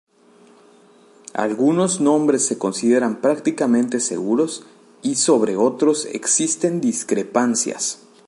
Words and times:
Algunos 1.35 2.01
nombres 2.01 2.43
se 2.47 2.57
consideran 2.57 3.21
prácticamente 3.21 3.99
seguros 3.99 4.63
y 5.03 5.13
sobre 5.13 5.57
otros 5.57 6.07
existen 6.11 6.81
discrepancias. 6.81 7.99